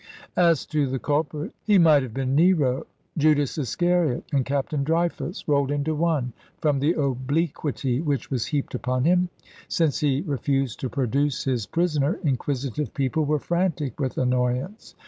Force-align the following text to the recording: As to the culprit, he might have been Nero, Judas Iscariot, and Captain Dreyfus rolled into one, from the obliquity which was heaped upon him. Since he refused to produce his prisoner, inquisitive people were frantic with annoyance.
As 0.35 0.65
to 0.65 0.87
the 0.87 0.97
culprit, 0.97 1.53
he 1.63 1.77
might 1.77 2.01
have 2.01 2.11
been 2.11 2.33
Nero, 2.33 2.87
Judas 3.19 3.55
Iscariot, 3.59 4.23
and 4.33 4.43
Captain 4.43 4.83
Dreyfus 4.83 5.47
rolled 5.47 5.69
into 5.69 5.93
one, 5.93 6.33
from 6.57 6.79
the 6.79 6.93
obliquity 6.93 8.01
which 8.01 8.31
was 8.31 8.47
heaped 8.47 8.73
upon 8.73 9.03
him. 9.05 9.29
Since 9.67 9.99
he 9.99 10.21
refused 10.25 10.79
to 10.79 10.89
produce 10.89 11.43
his 11.43 11.67
prisoner, 11.67 12.19
inquisitive 12.23 12.95
people 12.95 13.25
were 13.25 13.37
frantic 13.37 13.99
with 13.99 14.17
annoyance. 14.17 14.95